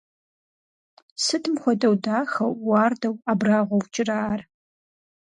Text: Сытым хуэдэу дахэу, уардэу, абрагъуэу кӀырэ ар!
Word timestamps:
Сытым 1.23 1.55
хуэдэу 1.61 1.95
дахэу, 2.03 2.51
уардэу, 2.69 3.15
абрагъуэу 3.31 3.85
кӀырэ 3.93 4.17
ар! 4.31 4.41